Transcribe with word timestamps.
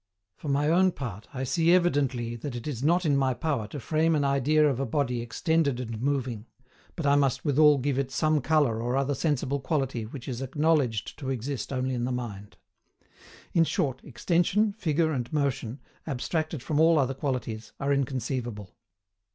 For 0.35 0.47
my 0.49 0.67
own 0.67 0.93
part, 0.93 1.27
I 1.31 1.43
see 1.43 1.75
evidently 1.75 2.35
that 2.35 2.55
it 2.55 2.65
is 2.65 2.81
not 2.83 3.05
in 3.05 3.15
my 3.15 3.35
power 3.35 3.67
to 3.67 3.79
frame 3.79 4.15
an 4.15 4.23
idea 4.23 4.67
of 4.67 4.79
a 4.79 4.85
body 4.87 5.21
extended 5.21 5.79
and 5.79 6.01
moving, 6.01 6.47
but 6.95 7.05
I 7.05 7.13
must 7.13 7.45
withal 7.45 7.77
give 7.77 7.99
it 7.99 8.09
some 8.09 8.41
colour 8.41 8.81
or 8.81 8.97
other 8.97 9.13
sensible 9.13 9.59
quality 9.59 10.07
which 10.07 10.27
is 10.27 10.41
ACKNOWLEDGED 10.41 11.19
to 11.19 11.29
exist 11.29 11.71
only 11.71 11.93
in 11.93 12.05
the 12.05 12.11
mind. 12.11 12.57
In 13.53 13.63
short, 13.63 14.03
extension, 14.03 14.73
figure, 14.73 15.11
and 15.11 15.31
motion, 15.31 15.79
abstracted 16.07 16.63
from 16.63 16.79
all 16.79 16.97
other 16.97 17.13
qualities, 17.13 17.71
are 17.79 17.93
inconceivable. 17.93 18.75